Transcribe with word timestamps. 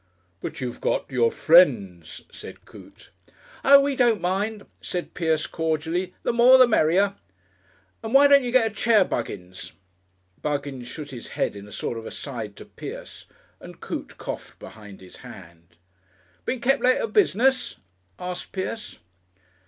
"But 0.41 0.59
you've 0.59 0.81
got 0.81 1.11
your 1.11 1.31
friends," 1.31 2.23
said 2.31 2.65
Coote. 2.65 3.11
"Oh! 3.63 3.81
we 3.81 3.95
don't 3.95 4.19
mind," 4.19 4.65
said 4.81 5.13
Pierce 5.13 5.45
cordially, 5.45 6.15
"the 6.23 6.33
more 6.33 6.57
the 6.57 6.67
merrier," 6.67 7.17
and, 8.03 8.11
"why 8.11 8.25
don't 8.25 8.43
you 8.43 8.51
get 8.51 8.71
a 8.71 8.73
chair, 8.73 9.05
Buggins?" 9.05 9.73
Buggins 10.41 10.87
shook 10.87 11.11
his 11.11 11.27
head 11.27 11.55
in 11.55 11.67
a 11.67 11.71
sort 11.71 11.99
of 11.99 12.07
aside 12.07 12.55
to 12.55 12.65
Pierce 12.65 13.27
and 13.59 13.79
Coote 13.79 14.17
coughed 14.17 14.57
behind 14.57 15.01
his 15.01 15.17
hand. 15.17 15.75
"Been 16.45 16.61
kep' 16.61 16.81
late 16.81 16.97
at 16.97 17.13
business?" 17.13 17.75
asked 18.17 18.51
Pierce. 18.51 18.97